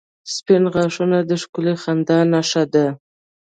•سپین 0.35 0.63
غاښونه 0.73 1.17
د 1.29 1.31
ښکلي 1.41 1.73
خندا 1.81 2.19
نښه 2.31 2.63
ده. 2.73 2.85